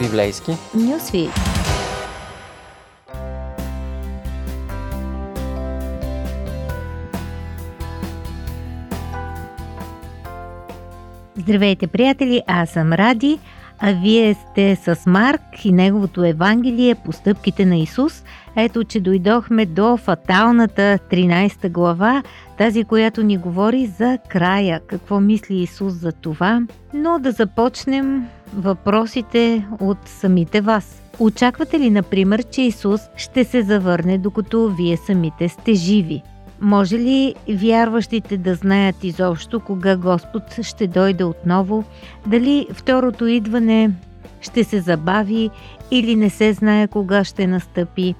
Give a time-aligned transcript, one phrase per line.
[0.00, 0.52] Библейски.
[0.74, 1.30] Нюсвит.
[11.36, 12.42] Здравейте, приятели!
[12.46, 13.38] Аз съм Ради,
[13.80, 18.24] а вие сте с Марк и неговото Евангелие по стъпките на Исус.
[18.56, 22.22] Ето, че дойдохме до фаталната 13 глава,
[22.58, 26.62] тази, която ни говори за края, какво мисли Исус за това.
[26.94, 31.02] Но да започнем въпросите от самите вас.
[31.18, 36.22] Очаквате ли, например, че Исус ще се завърне, докато вие самите сте живи?
[36.60, 41.84] Може ли вярващите да знаят изобщо кога Господ ще дойде отново?
[42.26, 43.90] Дали второто идване
[44.40, 45.50] ще се забави
[45.90, 48.14] или не се знае кога ще настъпи?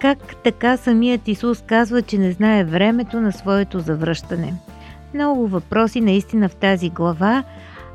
[0.00, 4.54] Как така самият Исус казва, че не знае времето на своето завръщане?
[5.14, 7.44] Много въпроси наистина в тази глава.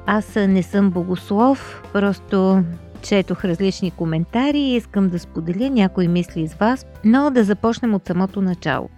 [0.06, 2.64] Аз не съм богослов, просто
[3.02, 8.06] четох различни коментари и искам да споделя някои мисли с вас, но да започнем от
[8.06, 8.90] самото начало.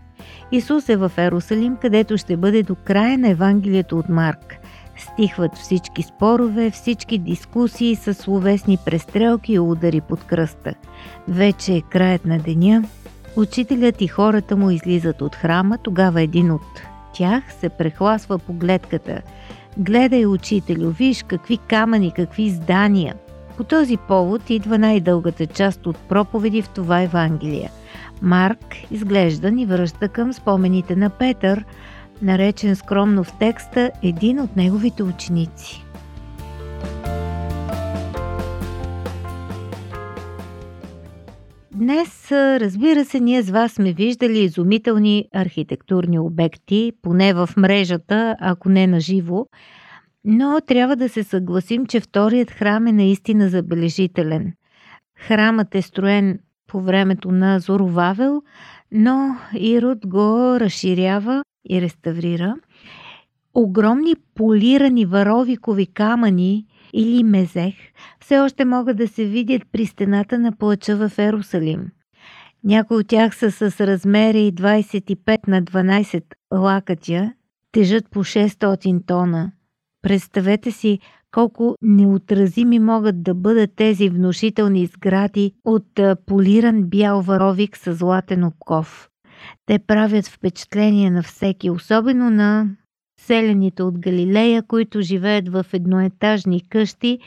[0.52, 4.56] Исус е в Ерусалим, където ще бъде до края на Евангелието от Марк.
[4.98, 10.74] Стихват всички спорове, всички дискусии с словесни престрелки и удари под кръста.
[11.28, 12.84] Вече е краят на деня.
[13.36, 16.82] Учителят и хората му излизат от храма, тогава един от
[17.14, 19.22] тях се прехласва по гледката.
[19.78, 23.16] Гледай, учителю, виж какви камъни, какви здания.
[23.58, 27.70] По този повод идва най-дългата част от проповеди в това Евангелие–
[28.22, 31.66] Марк изглежда ни връща към спомените на Петър,
[32.22, 35.86] наречен скромно в текста един от неговите ученици.
[41.72, 48.70] Днес, разбира се, ние с вас сме виждали изумителни архитектурни обекти, поне в мрежата, ако
[48.70, 49.46] не на живо,
[50.26, 54.54] но трябва да се съгласим, че вторият храм е наистина забележителен.
[55.20, 56.40] Храмът е строен
[56.70, 58.42] по времето на Зоровавел,
[58.92, 62.56] но Ирод го разширява и реставрира.
[63.54, 67.76] Огромни полирани варовикови камъни или мезех
[68.20, 71.92] все още могат да се видят при стената на плача в Ерусалим.
[72.64, 76.24] Някои от тях са с размери 25 на 12
[76.54, 77.34] лакътя,
[77.72, 79.52] тежат по 600 тона.
[80.02, 81.00] Представете си
[81.32, 89.10] колко неотразими могат да бъдат тези внушителни сгради от полиран бял варовик с златен обков.
[89.66, 92.70] Те правят впечатление на всеки, особено на
[93.20, 97.20] селените от Галилея, които живеят в едноетажни къщи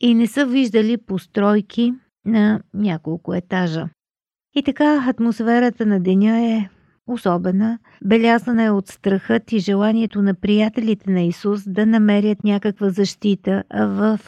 [0.00, 3.88] и не са виждали постройки на няколко етажа.
[4.54, 6.68] И така атмосферата на деня е
[7.06, 13.64] особена, белязана е от страхът и желанието на приятелите на Исус да намерят някаква защита
[13.74, 14.20] в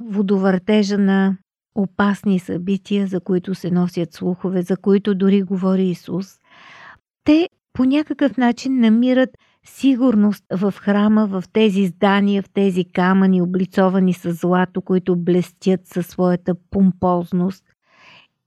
[0.00, 1.36] водовъртежа на
[1.74, 6.26] опасни събития, за които се носят слухове, за които дори говори Исус.
[7.24, 9.30] Те по някакъв начин намират
[9.66, 16.06] сигурност в храма, в тези здания, в тези камъни, облицовани с злато, които блестят със
[16.06, 17.64] своята помпозност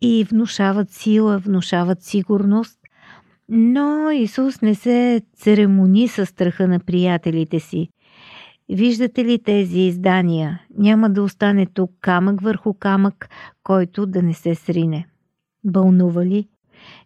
[0.02, 2.79] и внушават сила, внушават сигурност
[3.50, 7.90] но Исус не се церемони с страха на приятелите си.
[8.70, 10.62] Виждате ли тези издания?
[10.78, 13.30] Няма да остане тук камък върху камък,
[13.64, 15.08] който да не се срине.
[15.64, 16.48] Бълнува ли?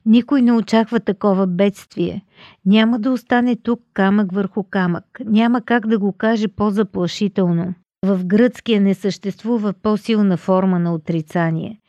[0.05, 2.25] Никой не очаква такова бедствие.
[2.65, 5.05] Няма да остане тук камък върху камък.
[5.25, 7.73] Няма как да го каже по-заплашително.
[8.05, 11.79] В гръцкия не съществува по-силна форма на отрицание.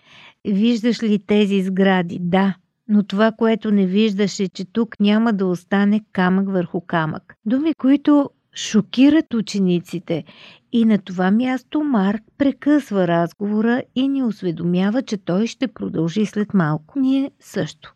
[0.48, 2.18] Виждаш ли тези сгради?
[2.20, 2.54] Да,
[2.88, 7.34] но това, което не виждаше, че тук няма да остане камък върху камък.
[7.46, 10.24] Думи, които шокират учениците.
[10.72, 16.54] И на това място Марк прекъсва разговора и ни осведомява, че той ще продължи след
[16.54, 16.98] малко.
[16.98, 17.94] Ние също.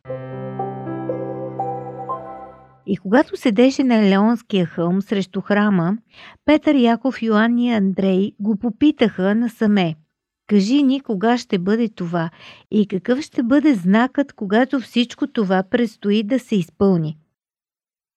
[2.87, 5.97] И когато седеше на Леонския хълм срещу храма,
[6.44, 9.94] Петър, Яков, Йоанн и Андрей го попитаха насаме–
[10.48, 12.30] Кажи ни кога ще бъде това
[12.71, 17.18] и какъв ще бъде знакът, когато всичко това предстои да се изпълни.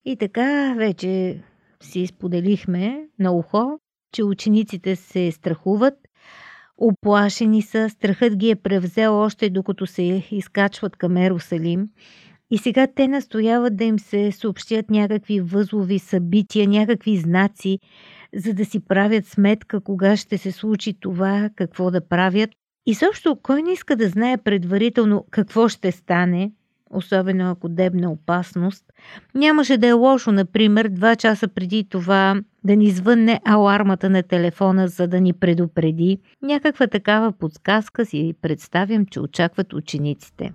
[0.05, 1.43] И така вече
[1.83, 3.79] си споделихме на ухо,
[4.13, 5.93] че учениците се страхуват,
[6.77, 11.87] оплашени са, страхът ги е превзел още докато се изкачват към Ерусалим.
[12.51, 17.79] И сега те настояват да им се съобщят някакви възлови събития, някакви знаци,
[18.35, 22.49] за да си правят сметка кога ще се случи това, какво да правят.
[22.85, 26.51] И също, кой не иска да знае предварително какво ще стане,
[26.89, 28.85] особено ако дебна опасност,
[29.35, 34.87] нямаше да е лошо, например, два часа преди това да ни звънне алармата на телефона,
[34.87, 36.19] за да ни предупреди.
[36.41, 40.53] Някаква такава подсказка си представям, че очакват учениците.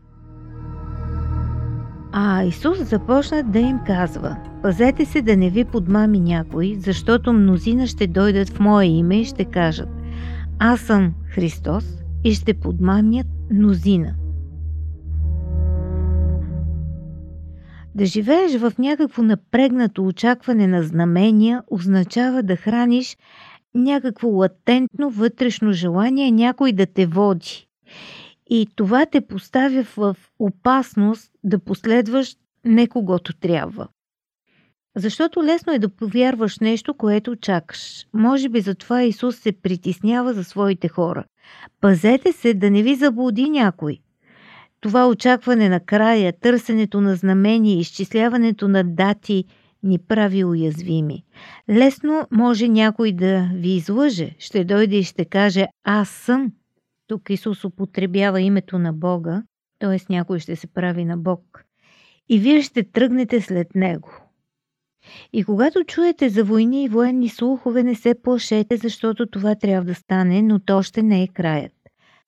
[2.18, 7.86] А Исус започна да им казва Пазете се да не ви подмами някой, защото мнозина
[7.86, 9.88] ще дойдат в Мое име и ще кажат
[10.58, 11.84] Аз съм Христос
[12.24, 14.14] и ще подмамят мнозина.
[17.94, 23.16] Да живееш в някакво напрегнато очакване на знамения означава да храниш
[23.74, 27.66] някакво латентно вътрешно желание някой да те води.
[28.50, 33.88] И това те поставя в опасност да последваш не когото трябва.
[34.96, 38.06] Защото лесно е да повярваш нещо, което чакаш.
[38.12, 41.24] Може би затова Исус се притеснява за своите хора.
[41.80, 43.98] Пазете се да не ви заблуди някой.
[44.80, 49.44] Това очакване на края, търсенето на знамения, изчисляването на дати
[49.82, 51.24] ни прави уязвими.
[51.70, 56.52] Лесно може някой да ви излъже, ще дойде и ще каже «Аз съм».
[57.06, 59.42] Тук Исус употребява името на Бога,
[59.78, 60.12] т.е.
[60.12, 61.64] някой ще се прави на Бог.
[62.28, 64.10] И вие ще тръгнете след Него.
[65.32, 69.94] И когато чуете за войни и военни слухове, не се плашете, защото това трябва да
[69.94, 71.72] стане, но то ще не е краят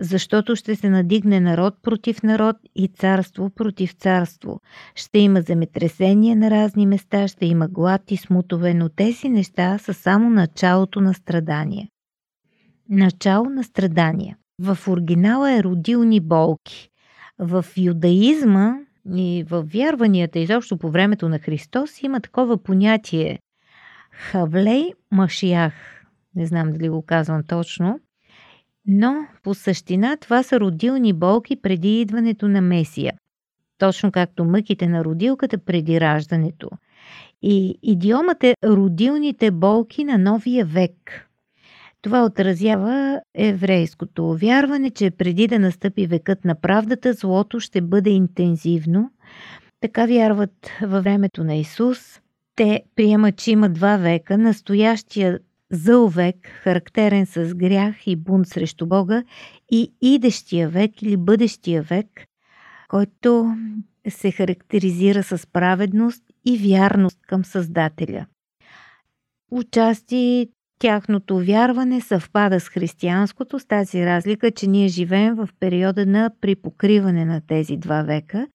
[0.00, 4.60] защото ще се надигне народ против народ и царство против царство.
[4.94, 9.94] Ще има земетресения на разни места, ще има глад и смутове, но тези неща са
[9.94, 11.88] само началото на страдания.
[12.88, 14.36] Начало на страдания.
[14.60, 16.90] В оригинала е родилни болки.
[17.38, 18.74] В юдаизма
[19.16, 23.38] и в вярванията изобщо по времето на Христос има такова понятие
[24.10, 26.04] Хавлей Машиях.
[26.34, 28.00] Не знам дали го казвам точно.
[28.86, 33.12] Но по същина това са родилни болки преди идването на Месия.
[33.78, 36.70] Точно както мъките на родилката преди раждането.
[37.42, 41.27] И идиомът е родилните болки на новия век.
[42.08, 49.10] Това отразява еврейското вярване, че преди да настъпи векът на правдата, злото ще бъде интензивно.
[49.80, 52.20] Така вярват във времето на Исус.
[52.56, 54.38] Те приемат, че има два века.
[54.38, 55.38] Настоящия
[55.70, 59.22] зъл век, характерен с грях и бунт срещу Бога,
[59.70, 62.24] и идещия век или бъдещия век,
[62.88, 63.56] който
[64.08, 68.26] се характеризира с праведност и вярност към Създателя.
[69.50, 76.30] Участи тяхното вярване съвпада с християнското с тази разлика, че ние живеем в периода на
[76.40, 78.46] припокриване на тези два века,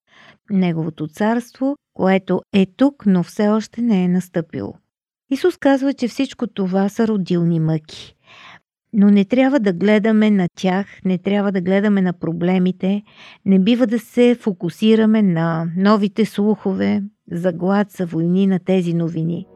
[0.50, 4.74] Неговото царство, което е тук, но все още не е настъпило.
[5.32, 8.16] Исус казва, че всичко това са родилни мъки.
[8.94, 13.04] Но не трябва да гледаме на тях, не трябва да гледаме на проблемите,
[13.46, 17.54] не бива да се фокусираме на новите слухове за
[17.98, 19.48] за войни на тези новини.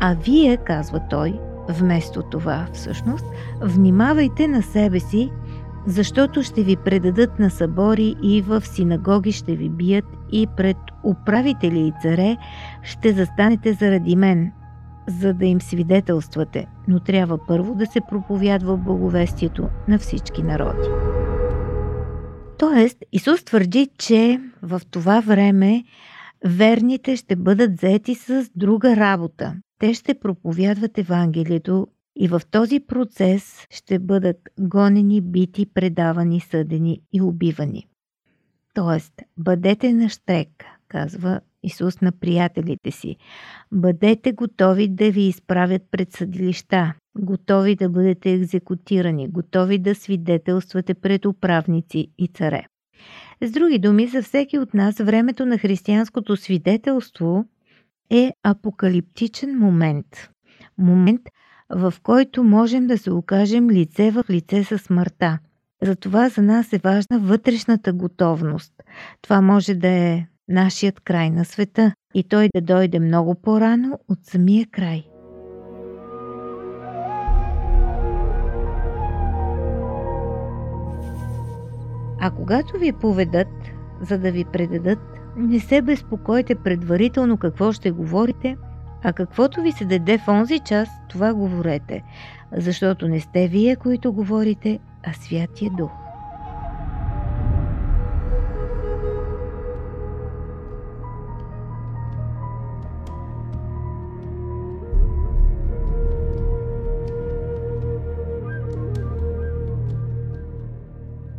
[0.00, 3.24] А вие, казва той, вместо това всъщност,
[3.60, 5.30] внимавайте на себе си
[5.86, 11.80] защото ще ви предадат на събори и в синагоги ще ви бият и пред управители
[11.80, 12.36] и царе
[12.82, 14.52] ще застанете заради мен,
[15.08, 20.88] за да им свидетелствате, но трябва първо да се проповядва благовестието на всички народи.
[22.58, 25.84] Тоест, Исус твърди, че в това време
[26.44, 29.54] верните ще бъдат заети с друга работа.
[29.78, 31.86] Те ще проповядват Евангелието
[32.16, 37.86] и в този процес ще бъдат гонени, бити, предавани, съдени и убивани.
[38.74, 43.16] Тоест, бъдете на штрек, казва Исус на приятелите си.
[43.72, 51.24] Бъдете готови да ви изправят пред съдилища, готови да бъдете екзекутирани, готови да свидетелствате пред
[51.26, 52.66] управници и царе.
[53.42, 57.44] С други думи, за всеки от нас времето на християнското свидетелство
[58.14, 60.06] е апокалиптичен момент.
[60.78, 61.20] Момент,
[61.70, 65.38] в който можем да се окажем лице в лице с смъртта.
[65.82, 68.72] Затова за нас е важна вътрешната готовност.
[69.22, 74.18] Това може да е нашият край на света и той да дойде много по-рано от
[74.22, 75.04] самия край.
[82.20, 83.48] А когато ви поведат,
[84.00, 88.56] за да ви предадат, не се безпокойте предварително какво ще говорите–
[89.06, 92.02] а каквото ви се даде в онзи час, това говорете,
[92.56, 95.90] защото не сте вие, които говорите, а Святия Дух.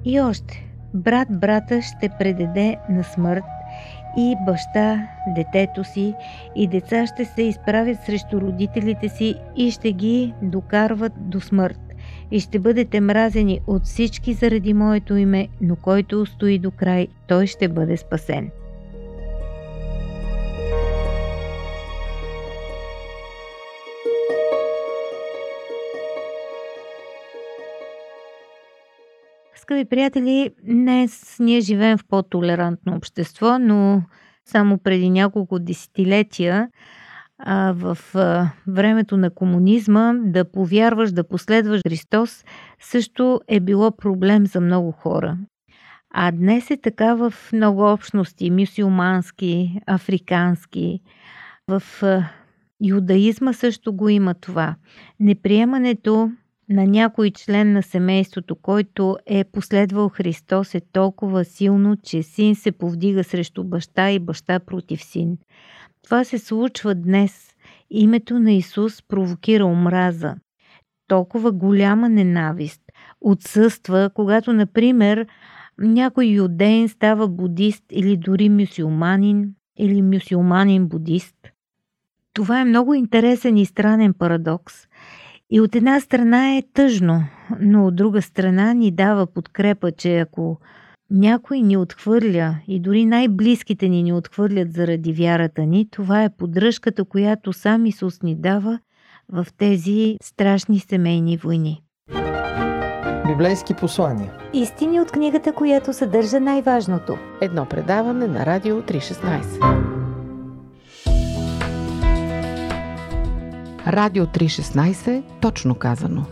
[0.05, 3.43] И още, брат брата ще предаде на смърт
[4.17, 6.13] и баща детето си
[6.55, 11.79] и деца ще се изправят срещу родителите си и ще ги докарват до смърт.
[12.31, 17.47] И ще бъдете мразени от всички заради моето име, но който устои до край, той
[17.47, 18.49] ще бъде спасен.
[29.65, 34.03] Скъпи приятели, днес ние живеем в по-толерантно общество, но
[34.45, 36.69] само преди няколко десетилетия
[37.39, 42.43] а, в а, времето на комунизма да повярваш, да последваш Христос
[42.79, 45.37] също е било проблем за много хора.
[46.13, 50.99] А днес е така в много общности, мюсюлмански, африкански,
[51.67, 52.23] в а,
[52.83, 54.75] юдаизма също го има това.
[55.19, 56.31] Неприемането
[56.69, 62.71] на някой член на семейството, който е последвал Христос е толкова силно, че син се
[62.71, 65.37] повдига срещу баща и баща против син.
[66.03, 67.51] Това се случва днес.
[67.89, 70.35] Името на Исус провокира омраза.
[71.07, 72.81] Толкова голяма ненавист
[73.21, 75.27] отсъства, когато, например,
[75.77, 81.35] някой юдейн става будист или дори мюсюлманин или мюсюлманин будист.
[82.33, 84.87] Това е много интересен и странен парадокс–
[85.51, 87.23] и от една страна е тъжно,
[87.59, 90.57] но от друга страна ни дава подкрепа, че ако
[91.11, 97.05] някой ни отхвърля и дори най-близките ни ни отхвърлят заради вярата ни, това е поддръжката,
[97.05, 98.79] която сам Исус ни дава
[99.29, 101.81] в тези страшни семейни войни.
[103.27, 104.31] Библейски послания.
[104.53, 107.17] Истини от книгата, която съдържа най-важното.
[107.41, 109.94] Едно предаване на Радио 316.
[113.87, 116.25] Радио 316, точно казано.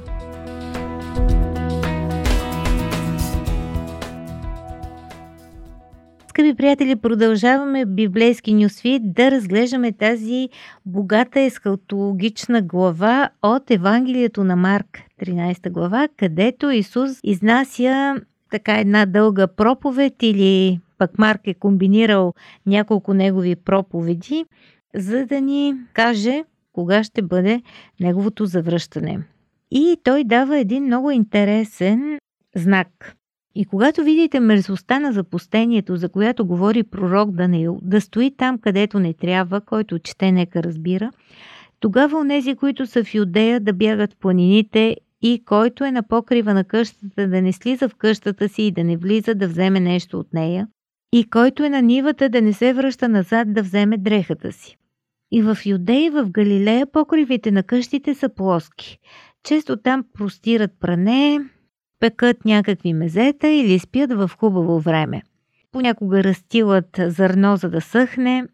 [6.27, 10.49] Скъпи приятели, продължаваме библейски нюсвит да разглеждаме тази
[10.85, 18.15] богата ескалтологична глава от Евангелието на Марк, 13 глава, където Исус изнася
[18.51, 22.33] така една дълга проповед или пък Марк е комбинирал
[22.65, 24.45] няколко негови проповеди,
[24.95, 26.43] за да ни каже
[26.73, 27.61] кога ще бъде
[27.99, 29.19] неговото завръщане.
[29.71, 32.17] И той дава един много интересен
[32.55, 33.15] знак.
[33.55, 38.99] И когато видите мерзостта на запустението, за която говори пророк Даниил, да стои там, където
[38.99, 41.11] не трябва, който чете, нека разбира,
[41.79, 46.53] тогава онези, които са в Юдея, да бягат в планините и който е на покрива
[46.53, 50.19] на къщата, да не слиза в къщата си и да не влиза да вземе нещо
[50.19, 50.67] от нея,
[51.13, 54.77] и който е на нивата, да не се връща назад да вземе дрехата си.
[55.35, 58.99] И в Юдея в Галилея покривите на къщите са плоски.
[59.43, 61.39] Често там простират пране,
[61.99, 65.21] пекат някакви мезета или спят в хубаво време.
[65.71, 68.45] Понякога растилат зърно, за да съхне,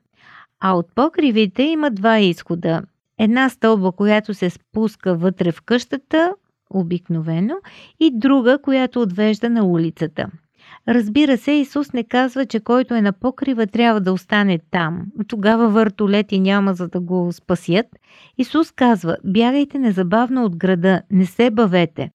[0.60, 2.82] а от покривите има два изхода.
[3.18, 6.34] Една стълба, която се спуска вътре в къщата,
[6.70, 7.56] обикновено,
[8.00, 10.28] и друга, която отвежда на улицата–
[10.88, 15.06] Разбира се, Исус не казва, че който е на покрива трябва да остане там.
[15.28, 17.86] Тогава въртолети няма за да го спасят.
[18.38, 22.12] Исус казва, бягайте незабавно от града, не се бавете.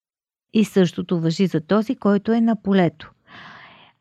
[0.54, 3.12] И същото въжи за този, който е на полето.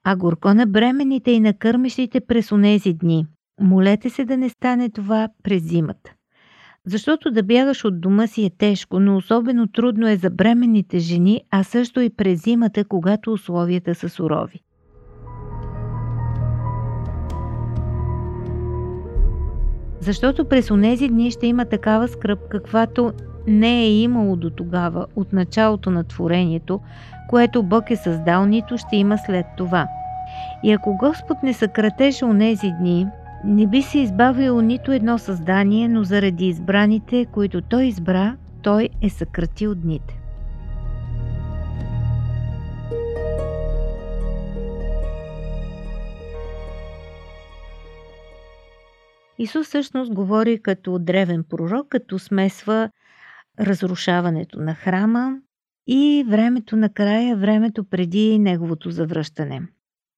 [0.04, 3.28] А горко на бременните и на кърмещите през онези дни.
[3.62, 6.14] Молете се да не стане това през зимата.
[6.88, 11.42] Защото да бягаш от дома си е тежко, но особено трудно е за бременните жени,
[11.52, 14.60] а също и през зимата, когато условията са сурови.
[20.00, 23.14] Защото през онези дни ще има такава скръп, каквато
[23.48, 26.80] не е имало до тогава, от началото на творението,
[27.30, 29.88] което Бог е създал, нито ще има след това.
[30.64, 33.08] И ако Господ не съкратеше онези дни,
[33.44, 39.10] не би се избавил нито едно създание, но заради избраните, които той избра, той е
[39.10, 40.20] съкратил дните.
[49.38, 52.90] Исус всъщност говори като древен пророк, като смесва
[53.60, 55.38] разрушаването на храма
[55.88, 59.62] и времето на края, времето преди неговото завръщане.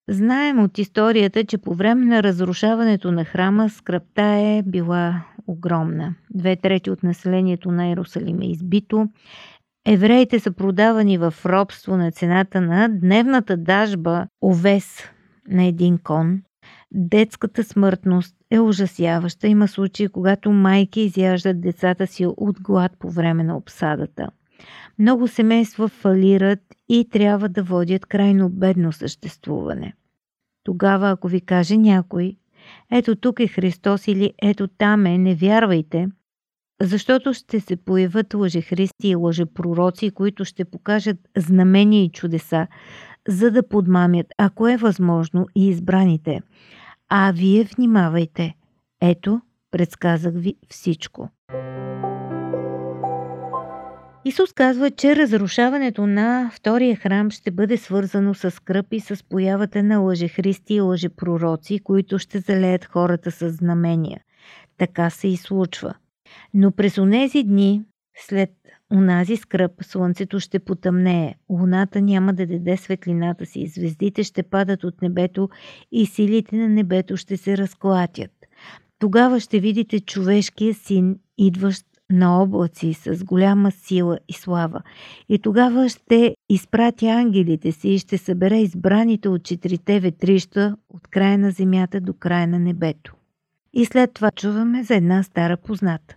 [0.10, 6.16] Знаем от историята, че по време на разрушаването на храма скръпта е била огромна.
[6.34, 9.08] Две трети от населението на Иерусалим е избито.
[9.88, 15.04] Евреите са продавани в робство на цената на дневната дажба овес
[15.48, 16.42] на един кон.
[16.92, 19.48] Детската смъртност е ужасяваща.
[19.48, 24.30] Има случаи, когато майки изяждат децата си от глад по време на обсадата–
[25.00, 26.60] Много семейства фалират
[26.90, 29.94] и трябва да водят крайно бедно съществуване.
[30.64, 32.36] Тогава, ако ви каже някой,
[32.92, 36.08] ето тук е Христос или ето там е, не вярвайте,
[36.82, 42.68] защото ще се появят лъжехристи и лъжепророци, които ще покажат знамения и чудеса,
[43.28, 46.42] за да подмамят, ако е възможно, и избраните.
[47.10, 48.56] А вие внимавайте.
[49.02, 51.30] Ето, предсказах ви всичко.
[54.28, 59.84] Исус казва, че разрушаването на втория храм ще бъде свързано с скръп и с появата
[59.84, 64.22] на лъжехристи и лъжепророци, които ще залеят хората с знамения.
[64.78, 65.94] Така се и случва.
[66.54, 67.84] Но през онези дни,
[68.18, 68.50] след
[68.94, 75.02] онази скръп, слънцето ще потъмнее, луната няма да даде светлината си, звездите ще падат от
[75.02, 75.50] небето
[75.92, 78.32] и силите на небето ще се разклатят.
[79.00, 84.82] Тогава ще видите човешкия син, идващ на облаци с голяма сила и слава.
[85.30, 91.38] И тогава ще изпрати ангелите си и ще събере избраните от четирите ветрища от края
[91.38, 93.16] на земята до края на небето.
[93.74, 96.16] И след това чуваме за една стара позната.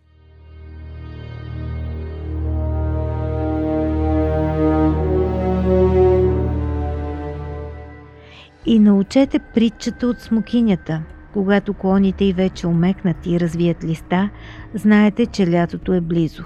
[8.66, 11.02] И научете притчата от смокинята–
[11.38, 14.30] когато клоните й вече омекнат и развият листа,
[14.74, 16.44] знаете, че лятото е близо.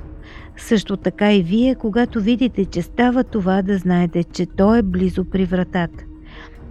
[0.57, 5.25] Също така и вие, когато видите, че става това, да знаете, че то е близо
[5.25, 6.05] при вратата.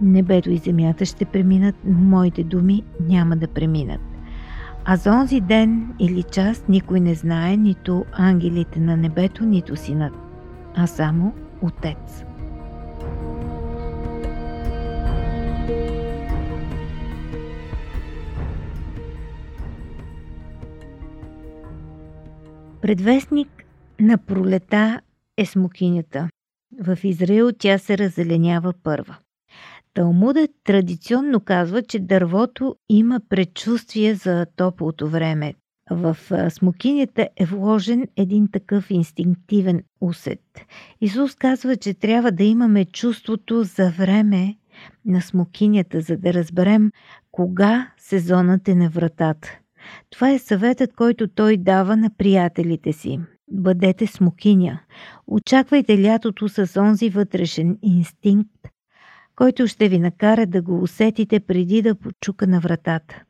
[0.00, 4.00] Небето и земята ще преминат, но моите думи няма да преминат.
[4.84, 10.12] А за онзи ден или час никой не знае, нито ангелите на небето, нито синът,
[10.76, 12.24] а само Отец.
[22.82, 23.48] Предвестник
[24.00, 25.00] на пролета
[25.38, 26.28] е смокинята.
[26.80, 29.16] В Израил тя се раззеленява първа.
[29.94, 35.54] Талмудът традиционно казва, че дървото има предчувствие за топлото време.
[35.90, 36.16] В
[36.50, 40.40] смокинята е вложен един такъв инстинктивен усет.
[41.00, 44.56] Исус казва, че трябва да имаме чувството за време
[45.04, 46.90] на смокинята, за да разберем
[47.32, 49.58] кога сезонът е на вратата.
[50.10, 53.20] Това е съветът, който той дава на приятелите си.
[53.50, 54.80] Бъдете смокиня.
[55.26, 58.68] Очаквайте лятото с онзи вътрешен инстинкт,
[59.36, 63.22] който ще ви накара да го усетите преди да почука на вратата.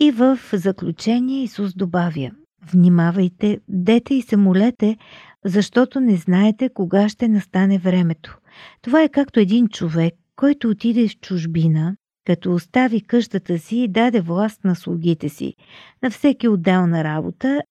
[0.00, 2.30] И в заключение Исус добавя
[2.72, 4.96] Внимавайте, дете и се молете,
[5.44, 8.38] защото не знаете кога ще настане времето.
[8.82, 11.96] Това е както един човек, който отиде в чужбина
[12.28, 15.54] като остави къщата си и даде власт на слугите си,
[16.02, 17.62] на всеки отделна работа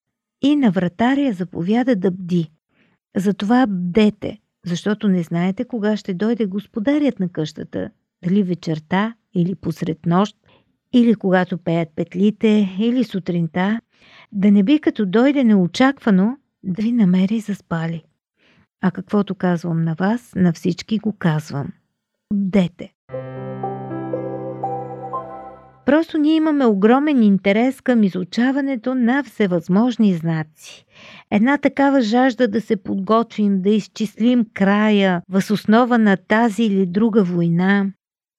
[0.41, 2.51] и на вратаря заповяда да бди.
[3.15, 7.89] Затова бдете, защото не знаете кога ще дойде господарят на къщата,
[8.23, 10.37] дали вечерта или посред нощ,
[10.93, 13.81] или когато пеят петлите, или сутринта,
[14.31, 18.03] да не би като дойде неочаквано да ви намери заспали.
[18.81, 21.67] А каквото казвам на вас, на всички го казвам.
[22.33, 22.93] Бдете!
[25.87, 30.85] Просто ние имаме огромен интерес към изучаването на всевъзможни знаци.
[31.31, 37.23] Една такава жажда да се подготвим, да изчислим края, въз основа на тази или друга
[37.23, 37.91] война.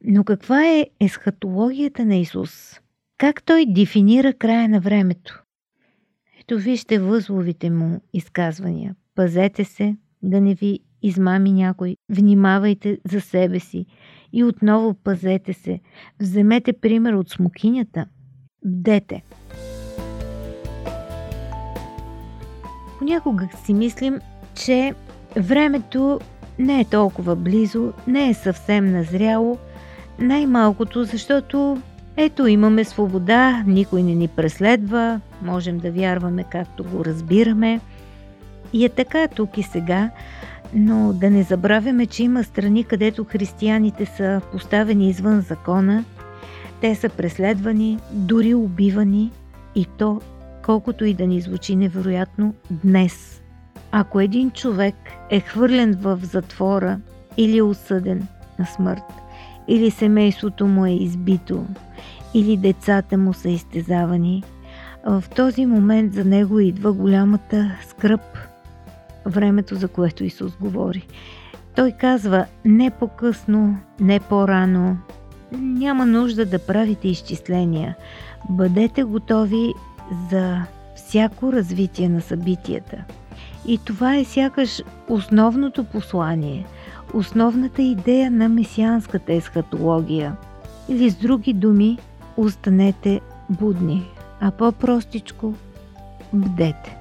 [0.04, 2.80] Но каква е есхатологията на Исус?
[3.18, 5.42] Как той дефинира края на времето?
[6.40, 8.94] Ето вижте възловите му изказвания.
[9.14, 11.96] Пазете се да не ви измами някой.
[12.08, 13.87] Внимавайте за себе си.
[14.32, 15.80] И отново пазете се.
[16.20, 18.06] Вземете пример от смокинята.
[18.64, 19.22] Бдете.
[22.98, 24.20] Понякога си мислим,
[24.54, 24.94] че
[25.37, 26.20] времето
[26.58, 29.58] не е толкова близо, не е съвсем назряло,
[30.18, 31.82] най-малкото, защото
[32.16, 37.80] ето имаме свобода, никой не ни преследва, можем да вярваме както го разбираме.
[38.72, 40.11] И е така тук и сега,
[40.74, 46.04] но да не забравяме, че има страни, където християните са поставени извън закона,
[46.81, 49.33] те са преследвани, дори убивани
[49.74, 50.20] и то,
[50.64, 53.42] колкото и да ни звучи невероятно, днес.
[53.92, 54.94] Ако един човек
[55.31, 57.00] е хвърлен в затвора
[57.37, 58.26] или е осъден
[58.59, 59.12] на смърт,
[59.68, 61.66] или семейството му е избито,
[62.35, 64.42] или децата му са изтезавани,
[65.07, 68.20] в този момент за него идва голямата скръп–
[69.28, 71.06] времето, за което Исус говори.
[71.76, 74.96] Той казва не по-късно, не по-рано.
[75.52, 77.96] Няма нужда да правите изчисления.
[78.50, 79.74] Бъдете готови
[80.30, 80.62] за
[80.96, 82.96] всяко развитие на събитията.
[83.66, 86.66] И това е сякаш основното послание,
[87.14, 90.36] основната идея на месианската есхатология.
[90.88, 91.98] Или с други думи,
[92.36, 94.06] останете будни,
[94.40, 95.54] а по-простичко–
[96.32, 96.97] бдете.